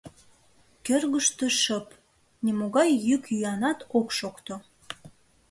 Кӧргыштӧ 0.85 1.47
шып, 1.61 1.87
нимогай 2.45 2.89
йӱк-йӱанат 3.07 3.79
ок 3.97 4.07
шокто. 4.17 4.55